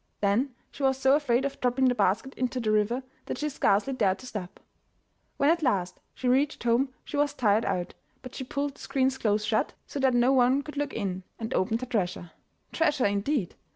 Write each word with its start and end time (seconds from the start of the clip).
Then 0.19 0.55
she 0.71 0.81
was 0.81 0.97
so 0.97 1.15
afraid 1.15 1.45
of 1.45 1.61
dropping 1.61 1.85
the 1.85 1.93
basket 1.93 2.33
into 2.33 2.59
the 2.59 2.71
river 2.71 3.03
that 3.27 3.37
she 3.37 3.49
scarcely 3.49 3.93
dared 3.93 4.17
to 4.17 4.25
step. 4.25 4.59
When 5.37 5.47
at 5.51 5.61
last 5.61 5.99
she 6.15 6.27
reached 6.27 6.63
home 6.63 6.89
she 7.05 7.17
was 7.17 7.35
tired 7.35 7.65
out, 7.65 7.93
but 8.23 8.33
she 8.33 8.43
pulled 8.43 8.73
the 8.73 8.79
screens 8.81 9.19
close 9.19 9.45
shut, 9.45 9.73
so 9.85 9.99
that 9.99 10.15
no 10.15 10.33
one 10.33 10.63
could 10.63 10.75
look 10.75 10.93
in, 10.95 11.21
and 11.37 11.53
opened 11.53 11.81
her 11.81 11.85
treasure. 11.85 12.31
Treasure 12.71 13.05
indeed! 13.05 13.53